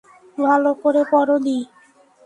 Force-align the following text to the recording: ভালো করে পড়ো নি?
ভালো 0.37 0.71
করে 0.81 1.01
পড়ো 1.11 1.35
নি? 1.45 1.57